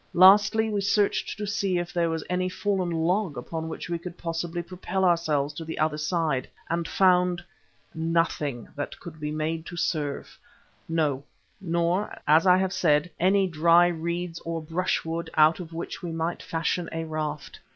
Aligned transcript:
Lastly, 0.15 0.67
we 0.71 0.81
searched 0.81 1.37
to 1.37 1.45
see 1.45 1.77
if 1.77 1.93
there 1.93 2.09
was 2.09 2.23
any 2.27 2.49
fallen 2.49 2.89
log 2.89 3.37
upon 3.37 3.69
which 3.69 3.87
we 3.87 3.99
could 3.99 4.17
possibly 4.17 4.63
propel 4.63 5.05
ourselves 5.05 5.53
to 5.53 5.63
the 5.63 5.77
other 5.77 5.99
side, 5.99 6.49
and 6.71 6.87
found 6.87 7.43
nothing 7.93 8.67
that 8.75 8.99
could 8.99 9.19
be 9.19 9.29
made 9.29 9.63
to 9.67 9.77
serve, 9.77 10.39
no, 10.89 11.23
nor, 11.61 12.17
as 12.25 12.47
I 12.47 12.57
have 12.57 12.73
said, 12.73 13.11
any 13.19 13.45
dry 13.45 13.89
reeds 13.89 14.39
or 14.39 14.59
brushwood 14.59 15.29
out 15.37 15.59
of 15.59 15.71
which 15.71 16.01
we 16.01 16.11
might 16.11 16.41
fashion 16.41 16.89
a 16.91 17.03
raft. 17.03 17.59